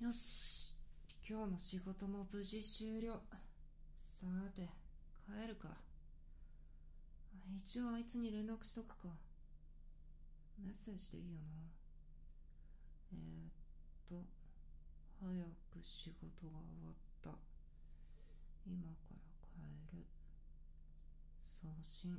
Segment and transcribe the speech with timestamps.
[0.00, 0.74] よし。
[1.28, 3.20] 今日の仕事も無事終了。
[4.00, 4.26] さ
[4.56, 4.66] て
[5.26, 5.68] 帰るか。
[7.54, 9.08] 一応あいつに連絡しとくか。
[10.58, 11.68] メッセージでいいよな。
[13.12, 13.52] えー、っ
[14.08, 14.24] と
[15.20, 15.30] 早
[15.70, 17.28] く仕事が終わった。
[18.66, 19.18] 今から
[19.52, 20.06] 帰る。
[21.60, 22.18] 送信。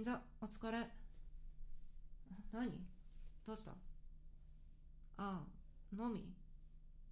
[0.00, 0.88] じゃお疲れ。
[2.52, 2.70] 何？
[3.44, 3.91] どうした？
[5.24, 6.34] ああ飲み？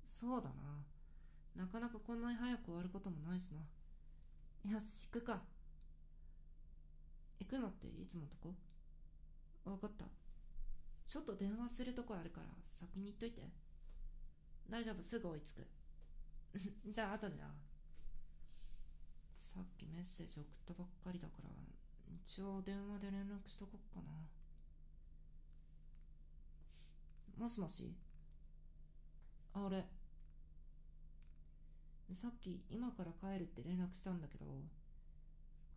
[0.05, 1.65] そうだな。
[1.65, 4.73] なかなかこんなに早く終わることもないしな。
[4.73, 5.43] よし行くか。
[7.39, 8.53] 行くのっていつもとこ？
[9.65, 10.07] 分かった。
[11.07, 13.43] ちょっと電話するとこあるから先に行っといて。
[14.69, 15.67] 大丈夫すぐ追いつく。
[16.91, 17.55] じゃあ後でな。
[19.33, 21.51] さっきメッセージ送ったばっかりだから
[22.25, 24.40] 一応電話で連絡しとこっかな。
[27.41, 27.91] もしもし？
[29.55, 29.83] あ俺
[32.13, 34.45] さっき今から帰るって連絡したんだけど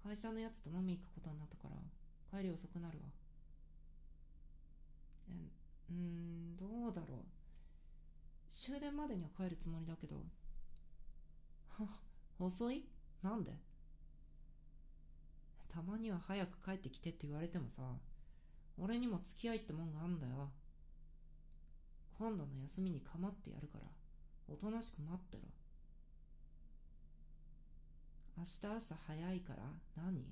[0.04, 3.06] 会社のやつと飲み行くことになったから帰り遅くなるわ。
[5.30, 5.32] え
[5.90, 7.20] うんどうだろう。
[8.50, 10.18] 終電までには帰るつもりだけど。
[11.70, 11.88] は
[12.40, 12.86] 遅い？
[13.22, 13.54] なんで？
[15.70, 17.82] たまには早く帰ってきてって言われてもさ
[18.78, 20.52] 俺にも付き合いってもんがあんだよ。
[22.18, 23.86] 今度の休みに構ってやるから
[24.48, 25.44] おとなしく待ってろ。
[28.38, 29.64] 明日朝早いから
[29.96, 30.24] 何？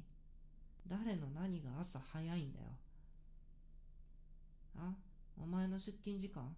[0.87, 2.65] 誰の何が朝早いんだよ。
[4.77, 4.93] あ？
[5.41, 6.55] お前の出勤時間？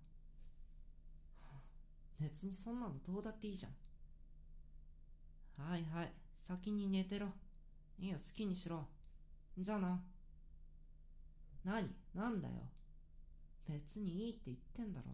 [2.19, 3.69] 別にそんなのどうだっていいじゃ
[5.61, 5.69] ん。
[5.69, 7.27] はいはい先に寝てろ。
[7.99, 8.87] いいよ好きにしろ。
[9.57, 10.01] じゃあな。
[11.63, 11.89] 何？
[12.15, 12.55] なんだよ。
[13.67, 15.11] 別にいいって言ってんだろ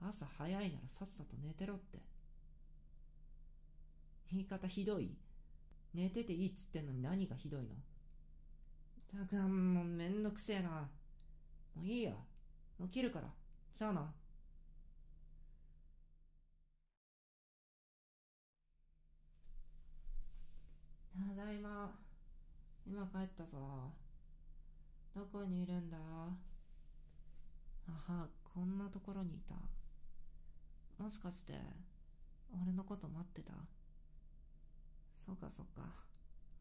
[0.00, 1.98] 朝早いならさっさと寝てろって
[4.30, 5.16] 言い方ひどい？
[5.94, 7.68] 寝てていいっつってんのに何がひどいの
[9.10, 10.88] たくんもうめんどくせえな
[11.74, 12.10] もういいや
[12.78, 13.28] もう切るから
[13.72, 14.12] じゃあな
[21.36, 21.92] ただいま
[22.86, 23.90] 今帰ったぞ
[25.14, 25.96] どこにいるんだ？
[27.96, 29.54] はこんなところにいた。
[31.02, 31.54] もしかして
[32.62, 33.52] 俺のこと待ってた？
[35.16, 35.82] そうかそうか。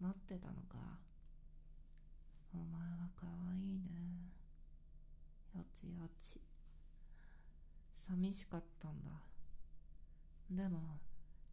[0.02, 0.78] 待ってたのか。
[2.54, 4.32] お前はかわいいね。
[5.56, 6.42] よちよち。
[7.94, 9.10] 寂しかったんだ。
[10.52, 11.00] でも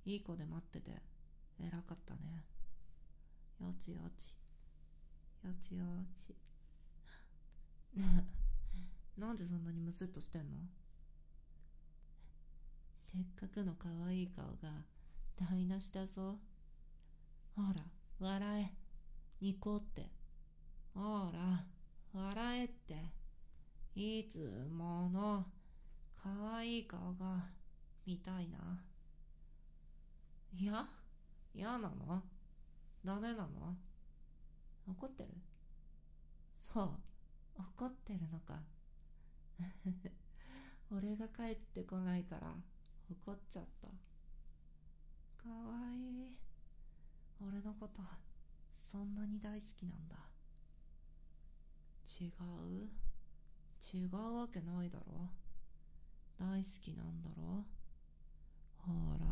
[0.04, 1.00] いい子で待ってて
[1.60, 2.44] 偉かったね。
[3.60, 4.36] よちよち。
[5.44, 5.84] よちよ
[6.16, 6.34] ち。
[7.96, 8.26] ね。
[8.26, 8.41] え
[9.18, 10.56] なんでそんなにムスッとしてんの？
[12.98, 14.84] せっかくの可愛い顔が
[15.36, 16.38] 台無しだぞ。
[17.54, 17.84] ほら
[18.18, 18.74] 笑え。
[19.40, 20.10] ニコって。
[20.94, 21.64] ほら
[22.12, 22.96] 笑えって。
[23.94, 25.44] いつもの
[26.14, 27.50] 可愛い顔が
[28.06, 28.82] 見たいな。
[30.54, 30.86] いや？
[31.54, 32.22] 嫌なの？
[33.04, 33.76] ダメなの？
[34.88, 35.28] 怒ってる？
[36.58, 36.90] そう
[37.58, 38.54] 怒ってるのか。
[40.90, 42.54] 俺が帰ってこないから
[43.10, 43.88] 怒っちゃった。
[45.42, 46.36] かわいい。
[47.40, 48.02] 俺のこと
[48.76, 50.16] そんなに大好きなんだ。
[52.20, 52.90] 違う？
[53.94, 55.30] 違うわけないだろ。
[56.38, 57.64] 大好きなんだろ。
[58.76, 59.26] ほら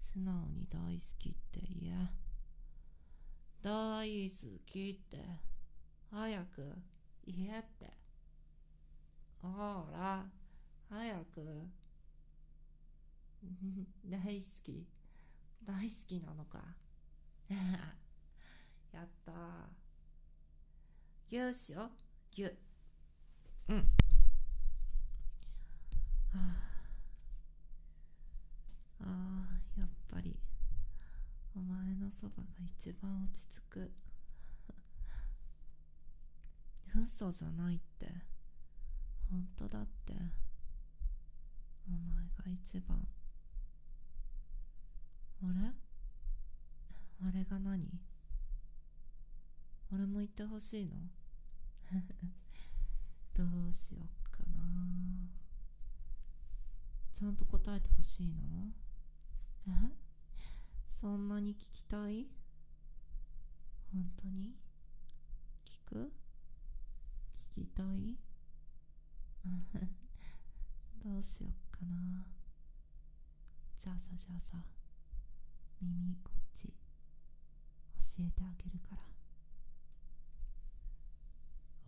[0.00, 2.10] 素直に大好きって言え。
[3.60, 5.18] 大好きって
[6.10, 6.74] 早く
[7.26, 7.97] 言えって。
[9.42, 10.26] ほら
[10.90, 11.68] 早く。
[14.08, 14.86] 大好き。
[15.64, 16.64] 大好きなのか。
[18.92, 19.32] やった
[21.28, 21.90] ギューしよ。
[22.30, 22.56] ギュ
[23.68, 23.88] うん。
[26.32, 26.64] あ
[29.00, 30.38] あやっぱり。
[31.54, 33.92] お前のそばが一番落ち着く。
[37.04, 38.27] 嘘じゃないって。
[39.30, 40.14] 本当だって。
[41.86, 43.06] お前が一番。
[45.42, 45.72] あれ？
[47.28, 48.00] あれが何？
[49.92, 50.96] 俺も言ってほしいの？
[53.34, 55.28] どうしよっかな。
[57.12, 58.72] ちゃんと答えてほしいの？
[59.66, 59.70] え？
[60.86, 62.28] そんなに聞きたい？
[63.92, 64.54] 本当に？
[65.64, 66.12] 聞く？
[67.56, 68.16] 聞きたい？
[71.04, 72.26] どうしよっかな。
[73.78, 74.64] じゃあさじゃあさ
[75.80, 76.74] 耳こっち教
[78.24, 79.02] えてあげるから。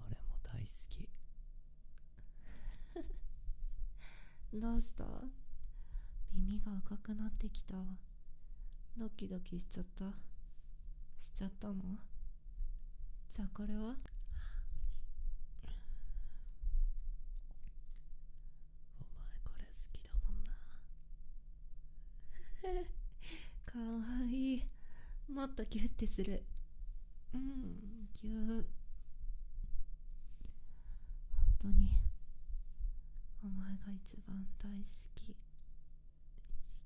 [0.07, 1.09] 俺も大好き。
[4.61, 5.05] どうした？
[6.33, 7.75] 耳が赤くなってきた。
[8.97, 10.12] ドキドキしちゃった。
[11.19, 11.99] しちゃったの？
[13.29, 13.97] じゃあこれはお前
[19.45, 20.50] これ好きだもんな
[23.72, 23.84] かわ
[24.28, 24.64] いい。
[25.32, 26.43] もっとギュッてする。
[27.32, 28.64] うんギュッ。
[31.32, 31.96] 本当に。
[33.44, 34.84] お前が一番大好
[35.14, 35.28] き。
[35.28, 35.37] 好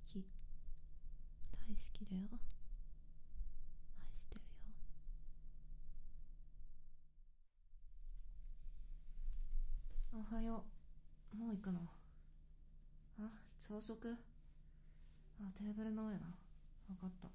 [0.07, 0.27] き。
[1.53, 2.23] 大好きだよ。
[3.99, 4.47] 愛してるよ。
[10.13, 10.65] おはよ
[11.33, 11.37] う。
[11.39, 11.81] もう行くの？
[13.21, 14.19] あ朝食？
[15.41, 16.44] あテーブルの上な。
[16.89, 17.29] 分かった。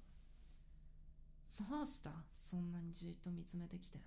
[1.62, 2.10] どうした？
[2.32, 3.98] そんなにじっと見つめてきて。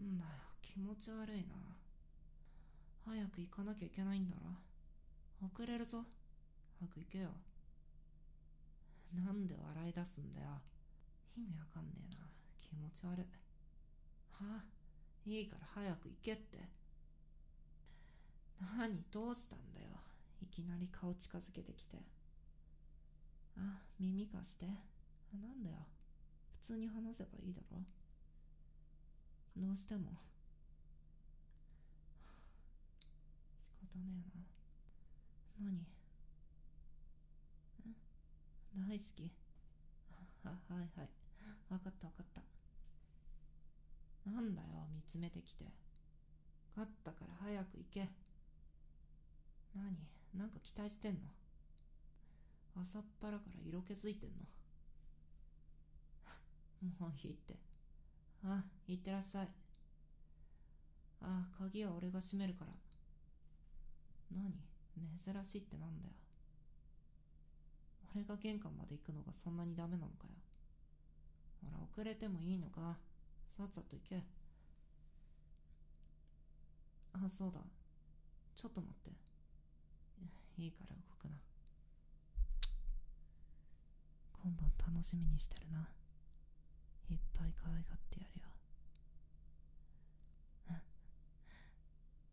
[0.00, 0.30] んだよ。
[0.60, 1.54] 気持ち悪いな。
[3.06, 4.56] 早く行かなきゃいけないんだろ。
[5.46, 6.04] 遅れるぞ。
[6.78, 7.30] 早く行けよ。
[9.14, 10.60] なんで笑い出すんだよ。
[11.36, 12.20] 意味わかんねえな。
[12.60, 13.26] 気持ち悪い。
[14.30, 14.60] は？
[14.60, 14.64] あ
[15.26, 16.58] いいから早く行けって。
[18.78, 19.02] 何？
[19.10, 19.88] どうしたんだよ。
[20.42, 21.98] いきなり顔近づけてきて。
[23.56, 24.66] あ耳貸して。
[24.66, 25.76] あなんだよ。
[26.60, 27.82] 普通に話せばいいだろ。
[29.56, 30.12] どうしても。
[33.68, 34.24] 仕方ね
[35.60, 35.70] えな。
[35.70, 35.86] 何？
[38.88, 39.30] 大好き。
[40.44, 41.08] あはいはい。
[41.68, 44.30] 分かった分かった。
[44.30, 45.64] なんだよ見つめてきて。
[46.76, 48.08] 勝ったから早く行け。
[49.74, 49.92] 何？
[50.34, 51.20] なんか期待してんの？
[52.76, 54.36] 朝っぱらから色気づいてんの。
[56.98, 57.58] もういいって。
[58.44, 59.48] あいってらっしゃい。
[61.22, 62.72] あ鍵は俺が閉めるから。
[64.30, 64.54] 何？
[65.18, 66.14] 珍しいってなんだよ。
[68.14, 70.34] 俺が玄関まで行くのがそんなにダメなのかよ。
[71.62, 72.98] ほら遅れてもいいのか。
[73.56, 74.22] さっさと行け。
[77.12, 77.60] あそうだ。
[78.54, 79.10] ちょっと待って。
[80.58, 81.38] いいから動くな。
[84.42, 85.88] 今晩楽しみにしてるな。
[87.10, 88.46] いっぱい可愛がってやるよ。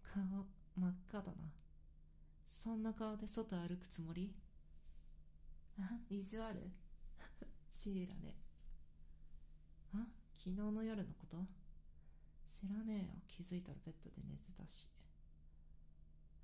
[0.04, 0.24] 顔
[0.76, 1.52] 真っ赤だな。
[2.48, 4.34] そんな顔で外歩くつもり？
[5.80, 6.00] あ？
[6.10, 6.56] 意地悪
[7.70, 8.36] シーラね
[9.94, 10.08] あ？
[10.38, 11.38] 昨日の夜のこと？
[12.48, 13.14] 知らねえよ。
[13.28, 14.88] 気づいたらベッドで寝てたし。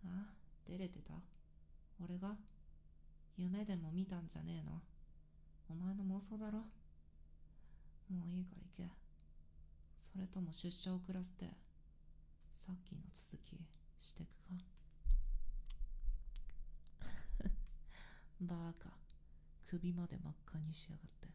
[0.06, 0.34] あ？
[0.68, 1.14] 出れてた？
[2.04, 2.36] 俺が？
[3.38, 4.82] 夢でも見たんじゃねえの？
[5.74, 6.60] お前の妄想だろ。
[8.10, 8.94] もういいから行け。
[9.98, 11.48] それとも出社遅らせて
[12.56, 13.60] さっきの続き
[14.00, 14.54] してくか。
[18.42, 18.94] バーカ。
[19.66, 21.30] 首まで真っ赤にしやがって。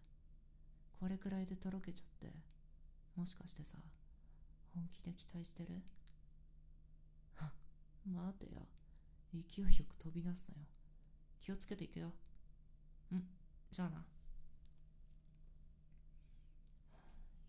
[1.01, 2.33] これくらいでとろけちゃって。
[3.17, 3.77] もしかしてさ
[4.75, 5.83] 本気で期待してる？
[8.07, 8.69] 待てよ。
[9.35, 10.61] 勢いよく飛び出すなよ。
[11.41, 12.13] 気をつけていくよ。
[13.11, 13.29] うん。
[13.71, 14.05] じゃあな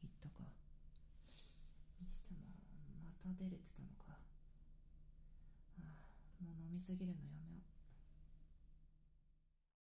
[0.02, 0.48] 言ったかに
[3.38, 4.20] 出れてたのか。
[5.80, 7.39] ああもう飲みすぎるのよ。